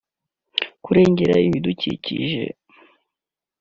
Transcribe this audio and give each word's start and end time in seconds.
kurengera 0.83 1.35
ibidukikije 1.47 2.43